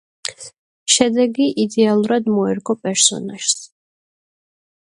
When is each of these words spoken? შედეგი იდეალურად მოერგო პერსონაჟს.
შედეგი 0.93 1.47
იდეალურად 1.65 2.31
მოერგო 2.39 2.79
პერსონაჟს. 2.87 3.63